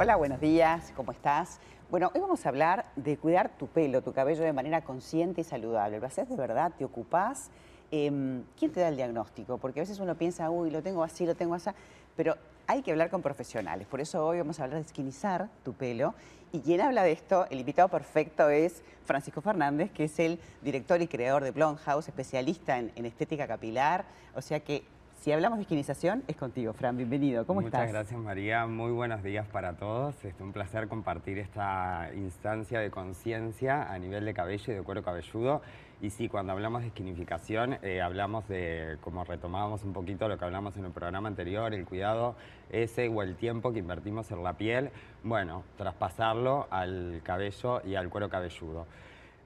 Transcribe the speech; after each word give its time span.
Hola, 0.00 0.14
buenos 0.14 0.40
días, 0.40 0.92
¿cómo 0.94 1.10
estás? 1.10 1.58
Bueno, 1.90 2.12
hoy 2.14 2.20
vamos 2.20 2.46
a 2.46 2.50
hablar 2.50 2.86
de 2.94 3.16
cuidar 3.16 3.50
tu 3.58 3.66
pelo, 3.66 4.00
tu 4.00 4.12
cabello 4.12 4.44
de 4.44 4.52
manera 4.52 4.84
consciente 4.84 5.40
y 5.40 5.44
saludable. 5.44 5.98
¿Lo 5.98 6.06
haces 6.06 6.28
de 6.28 6.36
verdad? 6.36 6.70
¿Te 6.78 6.84
ocupás? 6.84 7.50
Em, 7.90 8.44
¿Quién 8.56 8.70
te 8.70 8.78
da 8.78 8.90
el 8.90 8.96
diagnóstico? 8.96 9.58
Porque 9.58 9.80
a 9.80 9.82
veces 9.82 9.98
uno 9.98 10.14
piensa, 10.14 10.50
uy, 10.50 10.70
lo 10.70 10.84
tengo 10.84 11.02
así, 11.02 11.26
lo 11.26 11.34
tengo 11.34 11.56
así, 11.56 11.70
pero 12.14 12.36
hay 12.68 12.82
que 12.82 12.92
hablar 12.92 13.10
con 13.10 13.22
profesionales. 13.22 13.88
Por 13.88 14.00
eso 14.00 14.24
hoy 14.24 14.38
vamos 14.38 14.60
a 14.60 14.64
hablar 14.64 14.78
de 14.78 14.86
esquinizar 14.86 15.48
tu 15.64 15.72
pelo. 15.72 16.14
Y 16.52 16.60
quien 16.60 16.80
habla 16.80 17.02
de 17.02 17.10
esto, 17.10 17.46
el 17.50 17.58
invitado 17.58 17.88
perfecto 17.88 18.48
es 18.50 18.84
Francisco 19.04 19.40
Fernández, 19.40 19.90
que 19.90 20.04
es 20.04 20.16
el 20.20 20.38
director 20.62 21.02
y 21.02 21.08
creador 21.08 21.42
de 21.42 21.50
Blonde 21.50 21.82
House, 21.82 22.06
especialista 22.06 22.78
en, 22.78 22.92
en 22.94 23.04
estética 23.04 23.48
capilar. 23.48 24.04
O 24.36 24.42
sea 24.42 24.60
que 24.60 24.84
si 25.20 25.32
hablamos 25.32 25.58
de 25.58 25.62
esquinización, 25.62 26.22
es 26.28 26.36
contigo, 26.36 26.72
Fran. 26.72 26.96
Bienvenido. 26.96 27.44
¿Cómo 27.44 27.60
estás? 27.60 27.80
Muchas 27.80 27.92
gracias, 27.92 28.20
María. 28.20 28.66
Muy 28.66 28.92
buenos 28.92 29.22
días 29.22 29.46
para 29.48 29.74
todos. 29.74 30.24
Es 30.24 30.40
un 30.40 30.52
placer 30.52 30.86
compartir 30.86 31.38
esta 31.38 32.10
instancia 32.14 32.78
de 32.78 32.90
conciencia 32.90 33.92
a 33.92 33.98
nivel 33.98 34.24
de 34.24 34.34
cabello 34.34 34.72
y 34.72 34.76
de 34.76 34.82
cuero 34.82 35.02
cabelludo. 35.02 35.60
Y 36.00 36.10
sí, 36.10 36.28
cuando 36.28 36.52
hablamos 36.52 36.82
de 36.82 36.88
esquinificación, 36.88 37.78
eh, 37.82 38.00
hablamos 38.00 38.46
de, 38.46 38.98
como 39.00 39.24
retomábamos 39.24 39.82
un 39.82 39.92
poquito 39.92 40.28
lo 40.28 40.38
que 40.38 40.44
hablamos 40.44 40.76
en 40.76 40.84
el 40.84 40.92
programa 40.92 41.28
anterior, 41.28 41.74
el 41.74 41.84
cuidado 41.84 42.36
ese 42.70 43.08
o 43.08 43.22
el 43.22 43.34
tiempo 43.34 43.72
que 43.72 43.80
invertimos 43.80 44.30
en 44.30 44.44
la 44.44 44.52
piel, 44.52 44.90
bueno, 45.24 45.64
traspasarlo 45.76 46.68
al 46.70 47.20
cabello 47.24 47.82
y 47.84 47.96
al 47.96 48.08
cuero 48.08 48.28
cabelludo. 48.28 48.86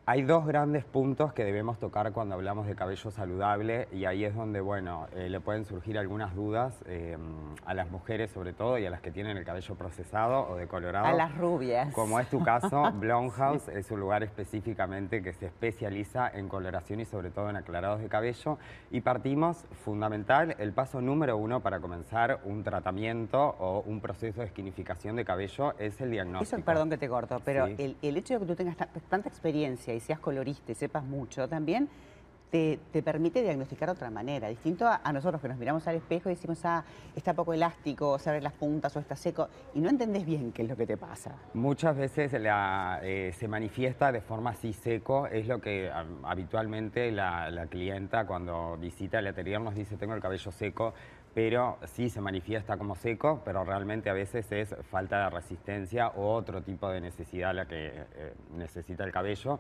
Hay 0.05 0.23
dos 0.23 0.45
grandes 0.45 0.85
puntos 0.85 1.33
que 1.33 1.45
debemos 1.45 1.79
tocar 1.79 2.13
cuando 2.13 2.35
hablamos 2.35 2.67
de 2.67 2.75
cabello 2.75 3.13
saludable 3.13 3.87
y 3.93 4.05
ahí 4.05 4.25
es 4.25 4.35
donde, 4.35 4.61
bueno, 4.61 5.07
eh, 5.15 5.29
le 5.29 5.39
pueden 5.39 5.65
surgir 5.65 5.97
algunas 5.97 6.35
dudas 6.35 6.75
eh, 6.87 7.17
a 7.65 7.73
las 7.73 7.89
mujeres 7.89 8.33
sobre 8.33 8.53
todo 8.53 8.79
y 8.79 8.87
a 8.87 8.91
las 8.91 9.01
que 9.01 9.13
tienen 9.13 9.37
el 9.37 9.45
cabello 9.45 9.77
procesado 9.77 10.49
o 10.49 10.57
decolorado. 10.57 11.07
A 11.07 11.13
las 11.13 11.39
rubias. 11.39 11.95
Como 11.95 12.19
es 12.19 12.29
tu 12.29 12.43
caso, 12.43 12.91
Blonde 12.95 13.31
House 13.31 13.69
es 13.69 13.93
un 13.93 14.01
lugar 14.01 14.25
específicamente 14.25 15.23
que 15.23 15.35
se 15.35 15.47
especializa 15.47 16.29
en 16.29 16.49
coloración 16.49 16.99
y 16.99 17.05
sobre 17.05 17.31
todo 17.31 17.49
en 17.49 17.55
aclarados 17.55 18.01
de 18.01 18.09
cabello 18.09 18.59
y 18.91 19.03
partimos, 19.03 19.67
fundamental, 19.85 20.57
el 20.59 20.73
paso 20.73 21.01
número 21.01 21.37
uno 21.37 21.61
para 21.61 21.79
comenzar 21.79 22.41
un 22.43 22.65
tratamiento 22.65 23.55
o 23.61 23.85
un 23.87 24.01
proceso 24.01 24.41
de 24.41 24.47
esquinificación 24.49 25.15
de 25.15 25.25
cabello 25.25 25.79
es 25.79 26.01
el 26.01 26.11
diagnóstico. 26.11 26.57
Eso, 26.57 26.65
perdón 26.65 26.91
que 26.91 26.99
te 26.99 27.09
corto, 27.09 27.41
pero 27.45 27.67
el, 27.67 27.97
el 28.03 28.17
hecho 28.17 28.35
de 28.35 28.41
que 28.41 28.47
tú 28.47 28.57
tengas 28.57 28.77
tanta 29.09 29.29
experiencia 29.29 29.92
y 29.93 30.01
seas 30.01 30.19
colorista 30.19 30.73
y 30.73 30.75
sepas 30.75 31.05
mucho 31.05 31.49
también, 31.49 31.89
te, 32.53 33.03
permite 33.03 33.43
diagnosticar 33.43 33.89
de 33.89 33.93
otra 33.95 34.11
manera, 34.11 34.49
distinto 34.49 34.87
a, 34.87 35.13
nosotros 35.13 35.41
que 35.41 35.49
nos 35.49 35.57
miramos 35.57 35.87
al 35.89 35.97
espejo 35.97 36.29
y 36.29 36.35
decimos, 36.35 36.63
ah, 36.65 36.85
está 37.17 37.33
poco 37.33 37.55
elástico, 37.55 38.19
se 38.19 38.29
abren 38.29 38.45
las 38.45 38.53
puntas 38.53 38.95
o 38.95 39.01
está 39.01 39.17
seco, 39.17 39.49
y 39.75 39.81
no 39.81 39.89
entendés 39.89 40.27
bien 40.27 40.53
qué 40.53 40.63
es 40.63 40.69
lo 40.69 40.77
que 40.77 40.87
te 40.87 40.99
pasa. 40.99 41.35
Muchas 41.55 41.97
veces 41.97 42.31
eh, 42.35 43.33
se 43.35 43.49
manifiesta 43.49 44.13
de 44.13 44.21
forma 44.21 44.51
así 44.51 44.75
seco, 44.75 45.27
es 45.29 45.49
lo 45.49 45.63
que 45.63 45.91
habitualmente 46.25 47.11
la, 47.11 47.51
la, 47.51 47.67
clienta 47.69 48.27
cuando 48.27 48.77
visita 48.77 49.21
el 49.21 49.29
atelier 49.29 49.61
nos 49.61 49.75
dice, 49.75 49.97
tengo 49.97 50.15
el 50.15 50.21
cabello 50.21 50.53
seco, 50.53 50.93
pero 51.35 51.79
sí 51.85 52.11
se 52.11 52.21
manifiesta 52.21 52.77
como 52.77 52.95
seco, 52.95 53.43
pero 53.45 53.65
realmente 53.65 54.11
a 54.11 54.13
veces 54.13 54.51
es 54.53 54.75
falta 54.91 55.25
de 55.25 55.31
resistencia 55.31 56.09
o 56.09 56.35
otro 56.35 56.63
tipo 56.63 56.91
de 56.91 57.01
necesidad 57.01 57.55
la 57.55 57.67
que 57.67 57.87
eh, 57.87 58.35
necesita 58.55 59.05
el 59.05 59.13
cabello. 59.13 59.59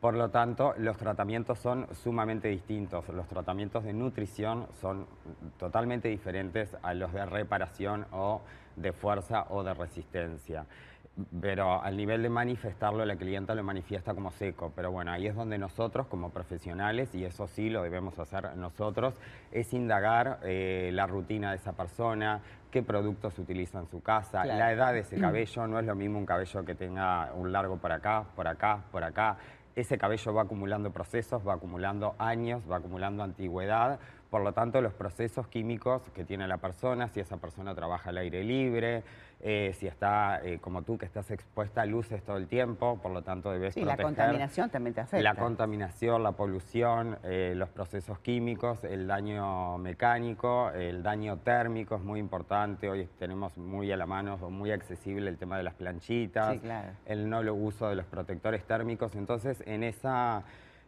Por 0.00 0.14
lo 0.14 0.28
tanto, 0.30 0.74
los 0.76 0.98
tratamientos 0.98 1.58
son 1.58 1.86
sumamente 1.94 2.48
distintos. 2.48 3.08
Los 3.08 3.26
tratamientos 3.28 3.82
de 3.84 3.94
nutrición 3.94 4.66
son 4.80 5.06
totalmente 5.58 6.08
diferentes 6.08 6.76
a 6.82 6.92
los 6.92 7.12
de 7.12 7.24
reparación 7.24 8.06
o 8.12 8.42
de 8.76 8.92
fuerza 8.92 9.46
o 9.50 9.62
de 9.62 9.74
resistencia 9.74 10.66
pero 11.40 11.82
al 11.82 11.96
nivel 11.96 12.22
de 12.22 12.28
manifestarlo, 12.28 13.04
la 13.04 13.16
clienta 13.16 13.54
lo 13.54 13.62
manifiesta 13.62 14.14
como 14.14 14.30
seco. 14.30 14.72
Pero 14.74 14.90
bueno, 14.92 15.12
ahí 15.12 15.26
es 15.26 15.34
donde 15.34 15.58
nosotros 15.58 16.06
como 16.08 16.30
profesionales, 16.30 17.14
y 17.14 17.24
eso 17.24 17.46
sí 17.46 17.70
lo 17.70 17.82
debemos 17.82 18.18
hacer 18.18 18.54
nosotros, 18.56 19.14
es 19.50 19.72
indagar 19.72 20.40
eh, 20.42 20.90
la 20.92 21.06
rutina 21.06 21.50
de 21.50 21.56
esa 21.56 21.72
persona, 21.72 22.40
qué 22.70 22.82
productos 22.82 23.38
utiliza 23.38 23.78
en 23.78 23.86
su 23.86 24.02
casa, 24.02 24.44
la 24.44 24.72
edad 24.72 24.92
de 24.92 25.00
ese 25.00 25.18
cabello, 25.18 25.66
no 25.66 25.78
es 25.78 25.86
lo 25.86 25.94
mismo 25.94 26.18
un 26.18 26.26
cabello 26.26 26.64
que 26.64 26.74
tenga 26.74 27.32
un 27.34 27.50
largo 27.50 27.78
por 27.78 27.92
acá, 27.92 28.24
por 28.34 28.46
acá, 28.46 28.82
por 28.90 29.02
acá. 29.02 29.38
Ese 29.74 29.98
cabello 29.98 30.32
va 30.32 30.42
acumulando 30.42 30.90
procesos, 30.90 31.46
va 31.46 31.54
acumulando 31.54 32.14
años, 32.18 32.62
va 32.70 32.76
acumulando 32.76 33.22
antigüedad, 33.22 33.98
por 34.30 34.42
lo 34.42 34.52
tanto, 34.52 34.80
los 34.80 34.92
procesos 34.92 35.46
químicos 35.48 36.02
que 36.14 36.24
tiene 36.24 36.48
la 36.48 36.58
persona, 36.58 37.08
si 37.08 37.20
esa 37.20 37.36
persona 37.36 37.74
trabaja 37.74 38.10
al 38.10 38.18
aire 38.18 38.42
libre, 38.42 39.04
eh, 39.40 39.74
si 39.78 39.86
está 39.86 40.40
eh, 40.42 40.58
como 40.60 40.82
tú, 40.82 40.96
que 40.96 41.04
estás 41.04 41.30
expuesta 41.30 41.82
a 41.82 41.86
luces 41.86 42.22
todo 42.22 42.36
el 42.38 42.48
tiempo, 42.48 42.98
por 43.02 43.12
lo 43.12 43.22
tanto 43.22 43.52
debes 43.52 43.74
sí, 43.74 43.84
la 43.84 43.96
contaminación 43.96 44.70
también 44.70 44.94
te 44.94 45.02
afecta. 45.02 45.22
La 45.22 45.34
contaminación, 45.34 46.22
la 46.22 46.32
polución, 46.32 47.18
eh, 47.22 47.52
los 47.54 47.68
procesos 47.68 48.18
químicos, 48.20 48.82
el 48.84 49.06
daño 49.06 49.78
mecánico, 49.78 50.70
el 50.70 51.02
daño 51.02 51.36
térmico 51.38 51.96
es 51.96 52.02
muy 52.02 52.18
importante. 52.18 52.88
Hoy 52.88 53.08
tenemos 53.18 53.56
muy 53.58 53.92
a 53.92 53.96
la 53.96 54.06
mano, 54.06 54.38
muy 54.50 54.72
accesible 54.72 55.28
el 55.28 55.36
tema 55.36 55.58
de 55.58 55.62
las 55.62 55.74
planchitas, 55.74 56.58
el 57.04 57.28
no 57.28 57.40
uso 57.54 57.88
de 57.88 57.94
los 57.94 58.06
protectores 58.06 58.64
térmicos. 58.64 59.14
Entonces, 59.14 59.62
en 59.66 59.84
esa 59.84 60.44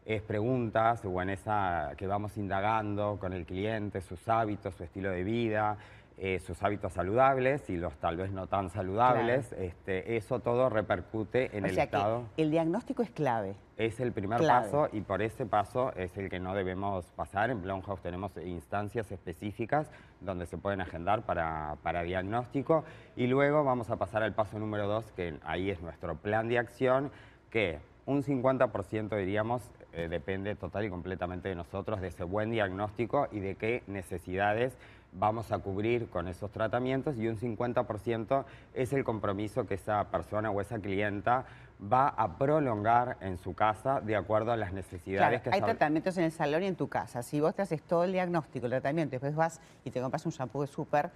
es 0.09 0.23
preguntas 0.23 1.05
o 1.05 1.21
en 1.21 1.29
esa 1.29 1.93
que 1.99 2.07
vamos 2.07 2.39
indagando 2.39 3.19
con 3.21 3.35
el 3.35 3.45
cliente, 3.45 4.01
sus 4.01 4.27
hábitos, 4.27 4.75
su 4.75 4.85
estilo 4.85 5.11
de 5.11 5.23
vida, 5.23 5.77
eh, 6.17 6.41
sus 6.41 6.63
hábitos 6.63 6.95
saludables 6.95 7.69
y 7.69 7.77
los 7.77 7.95
tal 7.99 8.17
vez 8.17 8.33
no 8.33 8.47
tan 8.47 8.71
saludables, 8.71 9.53
este, 9.53 10.17
eso 10.17 10.41
todo 10.41 10.71
repercute 10.71 11.55
en 11.57 11.67
el 11.67 11.79
estado. 11.79 12.25
el 12.39 12.51
diagnóstico 12.51 13.03
es 13.03 13.11
clave. 13.11 13.55
Es 13.77 14.01
el 14.01 14.13
primer 14.13 14.41
paso 14.41 14.89
y 14.93 15.03
por 15.03 15.21
ese 15.21 15.45
paso 15.45 15.93
es 15.95 16.17
el 16.17 16.31
que 16.31 16.41
no 16.41 16.55
debemos 16.55 17.05
pasar. 17.15 17.51
En 17.51 17.61
Blomhouse 17.61 18.01
tenemos 18.01 18.35
instancias 18.39 19.13
específicas 19.13 19.91
donde 20.23 20.47
se 20.47 20.57
pueden 20.57 20.81
agendar 20.81 21.27
para, 21.27 21.77
para 21.83 22.03
diagnóstico 22.03 22.83
y 23.15 23.27
luego 23.27 23.63
vamos 23.63 23.91
a 23.91 23.97
pasar 23.97 24.23
al 24.23 24.33
paso 24.33 24.59
número 24.59 24.89
dos, 24.89 25.13
que 25.13 25.39
ahí 25.45 25.71
es 25.71 25.83
nuestro 25.83 26.17
plan 26.17 26.49
de 26.49 26.59
acción, 26.59 27.11
que 27.51 27.79
un 28.07 28.23
50% 28.23 29.15
diríamos 29.19 29.63
eh, 29.93 30.09
depende 30.09 30.55
total 30.55 30.85
y 30.85 30.91
completamente 30.91 31.49
de 31.49 31.55
nosotros, 31.55 32.01
de 32.01 32.09
ese 32.09 32.25
buen 32.25 32.51
diagnóstico 32.51 33.29
y 33.33 33.41
de 33.41 33.55
qué 33.55 33.83
necesidades 33.87 34.77
vamos 35.13 35.53
a 35.53 35.59
cubrir 35.59 36.09
con 36.09 36.29
esos 36.29 36.51
tratamientos 36.51 37.17
y 37.17 37.29
un 37.29 37.39
50% 37.39 38.45
es 38.75 38.93
el 38.93 39.05
compromiso 39.05 39.67
que 39.67 39.75
esa 39.75 40.05
persona 40.11 40.51
o 40.51 40.61
esa 40.61 40.79
clienta 40.79 41.47
va 41.81 42.09
a 42.09 42.37
prolongar 42.37 43.17
en 43.21 43.39
su 43.39 43.55
casa 43.55 44.01
de 44.01 44.17
acuerdo 44.17 44.53
a 44.53 44.57
las 44.57 44.73
necesidades 44.73 45.43
que 45.43 45.51
Hay 45.51 45.61
tratamientos 45.61 46.19
en 46.19 46.25
el 46.25 46.33
salón 46.33 46.63
y 46.65 46.67
en 46.67 46.77
tu 46.77 46.89
casa. 46.89 47.23
Si 47.23 47.41
vos 47.41 47.55
te 47.55 47.63
haces 47.63 47.83
todo 47.83 48.05
el 48.05 48.13
diagnóstico, 48.13 48.67
el 48.67 48.73
tratamiento, 48.73 49.13
después 49.13 49.35
vas 49.35 49.61
y 49.85 49.91
te 49.91 50.01
compras 50.01 50.27
un 50.27 50.33
shampoo 50.33 50.63
de 50.63 50.67
súper, 50.67 51.11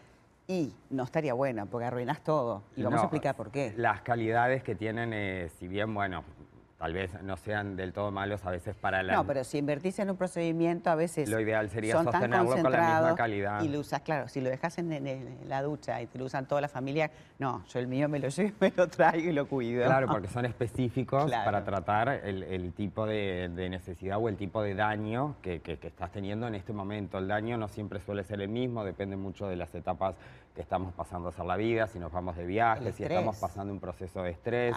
y 0.47 0.75
no 0.91 1.05
estaría 1.05 1.35
bueno, 1.35 1.67
porque 1.67 1.87
arruinas 1.87 2.23
todo. 2.23 2.63
Y 2.77 2.83
vamos 2.83 3.01
a 3.01 3.05
explicar 3.05 3.35
por 3.35 3.51
qué. 3.51 3.73
Las 3.77 4.03
calidades 4.03 4.63
que 4.63 4.75
tienen, 4.75 5.13
eh, 5.13 5.49
si 5.59 5.69
bien, 5.69 5.95
bueno, 5.95 6.25
tal 6.83 6.95
vez 6.95 7.23
no 7.23 7.37
sean 7.37 7.77
del 7.77 7.93
todo 7.93 8.11
malos 8.11 8.45
a 8.45 8.51
veces 8.51 8.75
para 8.75 9.05
la... 9.05 9.13
No, 9.13 9.25
pero 9.25 9.45
si 9.45 9.59
invertís 9.59 10.01
en 10.01 10.11
un 10.11 10.17
procedimiento 10.17 10.91
a 10.91 10.97
veces 10.97 11.29
Lo 11.29 11.39
ideal 11.39 11.71
sería 11.71 12.03
sostenerlo 12.03 12.61
con 12.61 12.73
la 12.73 12.95
misma 12.95 13.15
calidad. 13.15 13.63
Y 13.63 13.69
lo 13.69 13.79
usas, 13.79 14.01
claro, 14.01 14.27
si 14.27 14.41
lo 14.41 14.51
dejas 14.51 14.79
en, 14.79 15.39
la 15.47 15.63
ducha 15.63 16.03
y 16.03 16.09
te 16.09 16.19
lo 16.19 16.25
usan 16.25 16.47
toda 16.47 16.61
la 16.61 16.67
familia, 16.67 17.13
no, 17.39 17.65
yo 17.69 17.79
el 17.79 17.87
mío 17.87 18.09
me 18.09 18.19
lo 18.19 18.29
llevo, 18.31 18.51
me 18.59 18.73
lo 18.77 18.89
traigo 18.89 19.31
y 19.31 19.33
lo 19.33 19.47
cuido. 19.47 19.85
Claro, 19.85 20.09
porque 20.09 20.27
son 20.27 20.45
específicos 20.45 21.31
para 21.31 21.65
tratar 21.65 22.09
el, 22.09 22.73
tipo 22.73 23.07
de, 23.07 23.49
necesidad 23.71 24.19
o 24.19 24.29
el 24.29 24.37
tipo 24.37 24.61
de 24.61 24.75
daño 24.75 25.37
que, 25.41 25.61
que, 25.61 25.79
estás 25.87 26.11
teniendo 26.11 26.49
en 26.49 26.57
este 26.57 26.73
momento. 26.73 27.19
El 27.19 27.29
daño 27.29 27.57
no 27.59 27.69
siempre 27.69 28.01
suele 28.01 28.25
ser 28.25 28.41
el 28.41 28.49
mismo, 28.49 28.85
depende 28.85 29.15
mucho 29.15 29.47
de 29.47 29.55
las 29.55 29.73
etapas 29.77 30.17
que 30.53 30.63
estamos 30.63 30.93
pasando 30.95 31.29
a 31.29 31.31
hacer 31.31 31.45
la 31.45 31.57
vida, 31.57 31.87
si 31.87 32.01
nos 32.01 32.11
vamos 32.11 32.37
de 32.37 32.45
viaje, 32.45 32.93
si 32.93 33.05
estamos 33.05 33.37
pasando 33.37 33.73
un 33.73 33.79
proceso 33.79 34.21
de 34.25 34.31
estrés. 34.33 34.75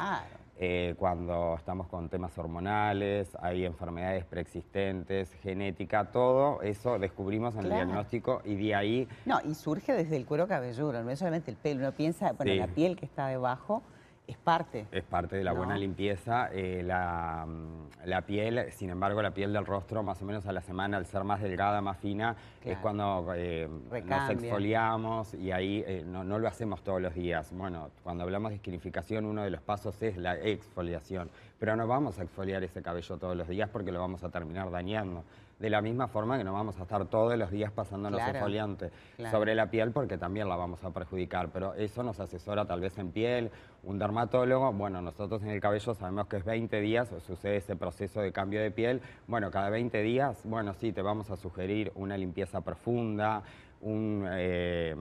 Eh, 0.58 0.96
cuando 0.98 1.56
estamos 1.58 1.88
con 1.88 2.08
temas 2.08 2.38
hormonales, 2.38 3.36
hay 3.42 3.66
enfermedades 3.66 4.24
preexistentes, 4.24 5.34
genética, 5.42 6.12
todo 6.12 6.62
eso 6.62 6.98
descubrimos 6.98 7.56
en 7.56 7.66
el 7.66 7.72
diagnóstico 7.72 8.42
y 8.46 8.56
de 8.56 8.74
ahí... 8.74 9.08
No, 9.26 9.40
y 9.44 9.54
surge 9.54 9.92
desde 9.92 10.16
el 10.16 10.26
cuero 10.26 10.48
cabelludo, 10.48 11.04
no 11.04 11.12
es 11.12 11.20
solamente 11.20 11.52
el 11.52 11.58
pelo, 11.58 11.82
uno 11.82 11.92
piensa, 11.92 12.32
bueno, 12.32 12.54
la 12.54 12.68
piel 12.68 12.96
que 12.96 13.06
está 13.06 13.28
debajo 13.28 13.84
es 14.28 14.38
parte. 14.38 14.88
Es 14.92 15.04
parte 15.04 15.36
de 15.36 15.44
la 15.44 15.54
buena 15.54 15.78
limpieza. 15.78 16.50
Eh, 16.52 16.84
mm, 16.84 18.08
la, 18.08 18.22
piel, 18.22 18.72
sin 18.72 18.90
embargo, 18.90 19.22
la 19.22 19.32
piel 19.32 19.54
del 19.54 19.66
rostro, 19.66 20.04
más 20.04 20.22
o 20.22 20.26
menos 20.26 20.46
a 20.46 20.52
la 20.52 20.62
semana, 20.62 20.98
al 20.98 21.06
ser 21.06 21.24
más 21.24 21.42
delgada, 21.42 21.82
más 21.82 21.98
fina, 21.98 22.36
es 22.64 22.78
cuando 22.80 23.28
eh, 23.36 23.70
nos 24.04 24.30
exfoliamos 24.30 25.34
y 25.36 25.52
ahí 25.52 25.84
eh, 25.88 26.04
no, 26.06 26.24
no, 26.24 26.40
lo 26.40 26.48
hacemos 26.48 26.84
todos 26.84 27.02
los 27.02 27.14
días. 27.14 27.52
Bueno, 27.52 27.90
cuando 28.04 28.24
hablamos 28.24 28.50
de 28.50 28.56
esquinificación, 28.56 29.26
uno 29.26 29.44
de 29.44 29.52
los 29.52 29.62
pasos 29.62 30.02
es 30.02 30.18
la 30.18 30.36
exfoliación. 30.38 31.30
Pero 31.60 31.76
no 31.76 31.88
vamos 31.88 32.20
a 32.20 32.24
exfoliar 32.24 32.64
ese 32.64 32.82
cabello 32.82 33.18
todos 33.18 33.36
los 33.36 33.48
días 33.48 33.70
porque 33.70 33.92
lo 33.92 34.00
vamos 34.00 34.24
a 34.24 34.30
terminar 34.30 34.70
dañando. 34.72 35.24
De 35.60 35.70
la 35.70 35.82
misma 35.82 36.08
forma 36.08 36.38
que 36.38 36.44
no 36.44 36.54
vamos 36.54 36.78
a 36.80 36.84
estar 36.84 37.06
todos 37.06 37.38
los 37.38 37.50
días 37.50 37.72
pasándonos 37.72 38.18
Claro, 38.20 38.34
exfoliante 38.34 38.92
claro. 39.16 39.38
sobre 39.38 39.56
la 39.56 39.70
piel 39.70 39.92
porque 39.92 40.18
también 40.18 40.50
la 40.50 40.56
vamos 40.56 40.84
a 40.84 40.92
perjudicar, 40.92 41.50
pero 41.54 41.74
eso 41.76 42.04
nos 42.04 42.20
asesora 42.20 42.66
tal 42.66 42.82
vez 42.82 42.98
en 42.98 43.12
piel, 43.12 43.52
un 43.84 43.98
dermatólogo, 43.98 44.74
bueno, 44.74 45.02
nosotros 45.02 45.42
en 45.44 45.50
el 45.52 45.62
cabello 45.62 45.94
sabemos 45.94 46.28
que 46.28 46.38
es 46.38 46.44
20 46.46 46.82
días, 46.82 47.10
sucede 47.26 47.58
ese 47.58 47.76
proceso 47.76 48.22
de 48.22 48.32
cambio 48.32 48.62
de 48.62 48.72
piel, 48.72 49.02
bueno, 49.28 49.50
cada 49.52 49.70
20 49.70 50.02
días, 50.02 50.42
bueno, 50.44 50.74
sí, 50.74 50.92
te 50.92 51.02
vamos 51.02 51.32
a 51.32 51.38
sugerir 51.38 51.92
una 51.96 52.18
limpieza 52.18 52.62
profunda, 52.62 53.44
un... 53.82 54.26
eh, 54.30 54.96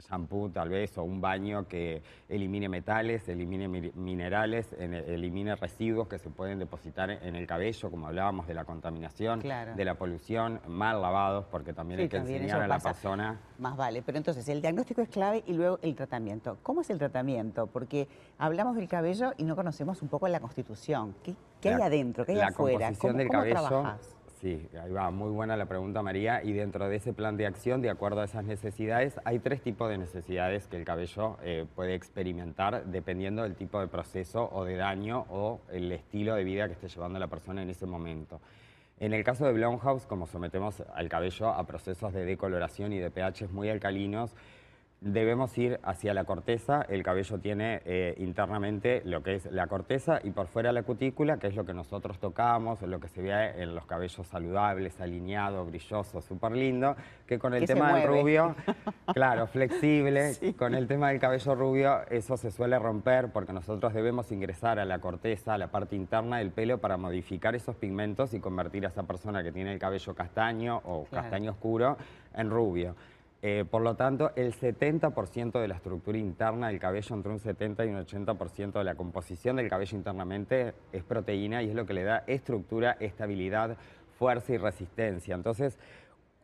shampoo 0.00 0.48
tal 0.50 0.68
vez 0.68 0.96
o 0.98 1.02
un 1.02 1.20
baño 1.20 1.66
que 1.68 2.02
elimine 2.28 2.68
metales, 2.68 3.28
elimine 3.28 3.68
mi- 3.68 3.92
minerales, 3.94 4.72
en- 4.78 4.94
elimine 4.94 5.54
residuos 5.56 6.08
que 6.08 6.18
se 6.18 6.30
pueden 6.30 6.58
depositar 6.58 7.10
en 7.10 7.36
el 7.36 7.46
cabello, 7.46 7.90
como 7.90 8.06
hablábamos 8.06 8.46
de 8.46 8.54
la 8.54 8.64
contaminación, 8.64 9.40
Claro. 9.40 9.74
de 9.74 9.84
la 9.84 9.94
polución, 9.94 10.60
mal 10.66 11.00
lavados, 11.00 11.44
porque 11.50 11.72
también 11.72 11.98
Sí, 11.98 12.02
hay 12.04 12.08
que 12.08 12.16
también 12.18 12.42
enseñar 12.42 12.62
a 12.62 12.66
la 12.68 12.74
pasa. 12.76 12.92
persona. 12.92 13.40
Más 13.58 13.76
vale, 13.76 14.02
pero 14.02 14.18
entonces 14.18 14.48
el 14.48 14.60
diagnóstico 14.60 15.00
es 15.02 15.08
clave 15.08 15.42
y 15.46 15.52
luego 15.52 15.78
el 15.82 15.94
tratamiento. 15.94 16.58
¿Cómo 16.62 16.80
es 16.80 16.90
el 16.90 16.98
tratamiento? 16.98 17.66
Porque 17.66 18.08
hablamos 18.38 18.76
del 18.76 18.88
cabello 18.88 19.32
y 19.36 19.44
no 19.44 19.54
conocemos 19.56 20.02
un 20.02 20.08
poco 20.08 20.28
la 20.28 20.40
constitución. 20.40 21.14
¿Qué, 21.22 21.34
qué 21.60 21.70
hay 21.70 21.78
La- 21.78 21.86
adentro? 21.86 22.24
¿Qué 22.24 22.32
hay 22.32 22.38
la 22.38 22.48
afuera? 22.48 22.88
composición 22.88 23.12
¿Cómo, 23.12 23.18
del 23.18 23.28
cómo 23.28 23.38
cabello. 23.40 23.68
trabajás? 23.68 24.16
Sí, 24.44 24.68
ahí 24.78 24.92
va, 24.92 25.10
muy 25.10 25.30
buena 25.30 25.56
la 25.56 25.64
pregunta 25.64 26.02
María. 26.02 26.44
Y 26.44 26.52
dentro 26.52 26.86
de 26.86 26.96
ese 26.96 27.14
plan 27.14 27.38
de 27.38 27.46
acción, 27.46 27.80
de 27.80 27.88
acuerdo 27.88 28.20
a 28.20 28.24
esas 28.24 28.44
necesidades, 28.44 29.18
hay 29.24 29.38
tres 29.38 29.62
tipos 29.62 29.88
de 29.88 29.96
necesidades 29.96 30.66
que 30.66 30.76
el 30.76 30.84
cabello 30.84 31.38
eh, 31.42 31.64
puede 31.74 31.94
experimentar 31.94 32.84
dependiendo 32.84 33.42
del 33.42 33.54
tipo 33.54 33.80
de 33.80 33.86
proceso 33.86 34.50
o 34.52 34.66
de 34.66 34.76
daño 34.76 35.24
o 35.30 35.62
el 35.72 35.90
estilo 35.90 36.34
de 36.34 36.44
vida 36.44 36.66
que 36.66 36.74
esté 36.74 36.88
llevando 36.88 37.18
la 37.18 37.28
persona 37.28 37.62
en 37.62 37.70
ese 37.70 37.86
momento. 37.86 38.42
En 39.00 39.14
el 39.14 39.24
caso 39.24 39.46
de 39.46 39.54
Blomhouse, 39.54 40.04
como 40.04 40.26
sometemos 40.26 40.82
al 40.94 41.08
cabello 41.08 41.48
a 41.48 41.64
procesos 41.64 42.12
de 42.12 42.26
decoloración 42.26 42.92
y 42.92 42.98
de 42.98 43.10
pH 43.10 43.48
muy 43.50 43.70
alcalinos, 43.70 44.34
debemos 45.04 45.56
ir 45.58 45.78
hacia 45.82 46.14
la 46.14 46.24
corteza. 46.24 46.82
El 46.88 47.02
cabello 47.02 47.38
tiene 47.38 47.82
eh, 47.84 48.14
internamente 48.18 49.02
lo 49.04 49.22
que 49.22 49.34
es 49.34 49.52
la 49.52 49.66
corteza 49.66 50.18
y 50.24 50.30
por 50.30 50.46
fuera 50.46 50.72
la 50.72 50.82
cutícula, 50.82 51.36
que 51.36 51.48
es 51.48 51.54
lo 51.54 51.64
que 51.66 51.74
nosotros 51.74 52.18
tocamos, 52.18 52.80
lo 52.82 52.98
que 53.00 53.08
se 53.08 53.20
ve 53.20 53.62
en 53.62 53.74
los 53.74 53.84
cabellos 53.84 54.26
saludables, 54.26 54.98
alineados, 55.00 55.66
brillosos, 55.68 56.24
súper 56.24 56.52
lindo, 56.52 56.96
que 57.26 57.38
con 57.38 57.52
el 57.52 57.60
Que 57.60 57.74
tema 57.74 57.98
del 57.98 58.08
rubio, 58.08 58.56
claro, 59.14 59.46
flexible, 59.46 60.32
con 60.56 60.74
el 60.74 60.86
tema 60.88 61.10
del 61.10 61.20
cabello 61.20 61.54
rubio, 61.54 62.00
eso 62.10 62.38
se 62.38 62.50
suele 62.50 62.78
romper 62.78 63.28
porque 63.28 63.52
nosotros 63.52 63.92
debemos 63.92 64.32
ingresar 64.32 64.78
a 64.78 64.86
la 64.86 65.00
corteza, 65.00 65.54
a 65.54 65.58
la 65.58 65.68
parte 65.68 65.96
interna 65.96 66.38
del 66.38 66.50
pelo 66.50 66.78
para 66.78 66.96
modificar 66.96 67.54
esos 67.54 67.76
pigmentos 67.76 68.32
y 68.32 68.40
convertir 68.40 68.86
a 68.86 68.88
esa 68.88 69.02
persona 69.02 69.42
que 69.42 69.52
tiene 69.52 69.72
el 69.74 69.78
cabello 69.78 70.14
castaño 70.14 70.80
o 70.84 71.04
Claro. 71.04 71.22
castaño 71.24 71.50
oscuro 71.50 71.98
en 72.34 72.48
rubio. 72.50 72.94
Eh, 73.46 73.66
por 73.70 73.82
lo 73.82 73.94
tanto, 73.94 74.30
el 74.36 74.54
70% 74.54 75.60
de 75.60 75.68
la 75.68 75.74
estructura 75.74 76.16
interna 76.16 76.68
del 76.68 76.78
cabello, 76.78 77.14
entre 77.14 77.30
un 77.30 77.38
70 77.38 77.84
y 77.84 77.88
un 77.90 78.02
80% 78.02 78.72
de 78.72 78.84
la 78.84 78.94
composición 78.94 79.56
del 79.56 79.68
cabello 79.68 79.98
internamente 79.98 80.72
es 80.92 81.02
proteína 81.04 81.62
y 81.62 81.68
es 81.68 81.74
lo 81.74 81.84
que 81.84 81.92
le 81.92 82.04
da 82.04 82.24
estructura, 82.26 82.96
estabilidad, 83.00 83.76
fuerza 84.18 84.54
y 84.54 84.56
resistencia. 84.56 85.34
Entonces, 85.34 85.78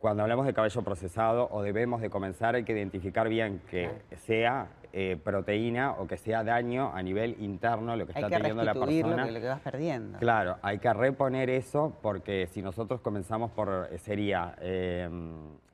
cuando 0.01 0.23
hablamos 0.23 0.45
de 0.47 0.53
cabello 0.53 0.81
procesado 0.81 1.47
o 1.51 1.61
debemos 1.61 2.01
de 2.01 2.09
comenzar, 2.09 2.55
hay 2.55 2.63
que 2.63 2.73
identificar 2.73 3.29
bien 3.29 3.61
que 3.69 3.91
sea 4.17 4.67
eh, 4.93 5.15
proteína 5.23 5.91
o 5.91 6.07
que 6.07 6.17
sea 6.17 6.43
daño 6.43 6.91
a 6.93 7.01
nivel 7.03 7.35
interno, 7.39 7.95
lo 7.95 8.05
que 8.07 8.13
Hay 8.15 8.23
está 8.23 8.35
que 8.35 8.41
teniendo 8.41 8.63
la 8.63 8.73
restituir 8.73 9.03
lo 9.05 9.09
persona. 9.11 9.25
que, 9.27 9.31
lo 9.31 9.39
que 9.39 9.47
vas 9.47 9.59
perdiendo. 9.61 10.17
Claro, 10.17 10.57
hay 10.63 10.79
que 10.79 10.91
reponer 10.91 11.49
eso 11.51 11.95
porque 12.01 12.47
si 12.47 12.61
nosotros 12.63 12.99
comenzamos 12.99 13.51
por, 13.51 13.87
eh, 13.91 13.97
sería 13.99 14.55
eh, 14.59 15.07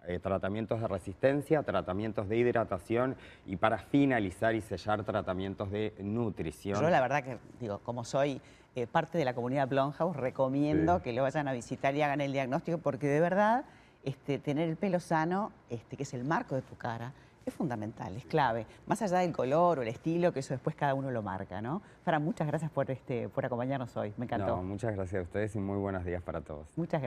eh, 0.08 0.20
tratamientos 0.20 0.82
de 0.82 0.88
resistencia, 0.88 1.64
tratamientos 1.64 2.28
de 2.30 2.38
hidratación 2.38 3.16
y 3.46 3.56
para 3.56 3.78
finalizar 3.78 4.54
y 4.56 4.62
sellar 4.62 5.04
tratamientos 5.04 5.72
de 5.72 5.94
nutrición. 6.00 6.80
Yo 6.82 6.90
la 6.90 7.02
verdad 7.02 7.24
que, 7.24 7.38
digo, 7.60 7.80
como 7.80 8.04
soy 8.04 8.42
eh, 8.76 8.86
parte 8.88 9.18
de 9.18 9.26
la 9.26 9.34
comunidad 9.34 9.68
Blonhouse, 9.70 10.16
recomiendo 10.16 10.98
Sí. 10.98 11.04
que 11.06 11.14
lo 11.14 11.24
vayan 11.24 11.48
a 11.48 11.54
visitar 11.54 11.96
y 11.96 12.02
hagan 12.04 12.22
el 12.22 12.34
diagnóstico 12.34 12.78
porque 12.78 13.08
de 13.08 13.20
verdad 13.20 13.66
este, 14.04 14.40
tener 14.40 14.70
el 14.70 14.76
pelo 14.76 15.00
sano, 15.00 15.52
este, 15.70 15.98
que 15.98 16.04
es 16.04 16.14
el 16.14 16.24
marco 16.24 16.56
de 16.56 16.62
tu 16.62 16.76
cara, 16.76 17.14
es 17.48 17.54
fundamental, 17.54 18.16
es 18.16 18.26
clave. 18.26 18.66
Más 18.86 19.02
allá 19.02 19.20
del 19.20 19.32
color 19.32 19.80
o 19.80 19.82
el 19.82 19.88
estilo, 19.88 20.34
que 20.34 20.42
eso 20.42 20.54
después 20.54 20.76
cada 20.76 20.94
uno 20.94 21.12
lo 21.12 21.22
marca, 21.22 21.62
¿no? 21.62 21.82
Fran, 22.04 22.24
muchas 22.24 22.46
gracias 22.48 22.70
por, 22.72 22.92
este, 22.92 23.30
por 23.30 23.46
acompañarnos 23.46 23.96
hoy. 23.96 24.14
Me 24.18 24.26
encantó. 24.26 24.58
No, 24.58 24.64
muchas 24.64 24.96
gracias 24.96 25.22
a 25.22 25.24
ustedes 25.24 25.56
y 25.56 25.60
muy 25.60 25.78
buenos 25.78 26.04
días 26.04 26.22
para 26.22 26.42
todos. 26.42 26.68
Muchas 26.78 27.02
gracias. 27.02 27.06